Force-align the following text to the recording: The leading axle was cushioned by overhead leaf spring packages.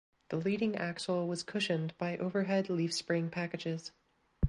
The 0.29 0.37
leading 0.37 0.75
axle 0.77 1.27
was 1.27 1.43
cushioned 1.43 1.95
by 1.99 2.17
overhead 2.17 2.71
leaf 2.71 2.91
spring 2.91 3.29
packages. 3.29 3.91